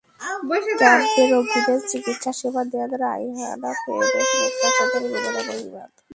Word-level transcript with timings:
ক্যাম্পে 0.79 1.23
রোগীদের 1.31 1.79
চিকিৎসাসেবা 1.91 2.61
দেন 2.71 2.91
রায়হানা 3.03 3.71
ফেরদৌস, 3.81 4.29
মুক্তা 4.39 4.69
চৌধুরী, 4.77 5.07
রুবেল 5.13 5.35
এবং 5.41 5.55
ইমন। 5.65 5.89